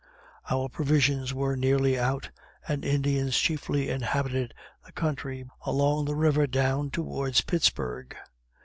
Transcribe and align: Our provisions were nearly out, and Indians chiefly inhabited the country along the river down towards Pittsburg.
Our 0.49 0.67
provisions 0.67 1.31
were 1.31 1.55
nearly 1.55 1.95
out, 1.95 2.31
and 2.67 2.83
Indians 2.83 3.37
chiefly 3.37 3.87
inhabited 3.91 4.51
the 4.83 4.91
country 4.91 5.45
along 5.63 6.05
the 6.05 6.15
river 6.15 6.47
down 6.47 6.89
towards 6.89 7.41
Pittsburg. 7.41 8.15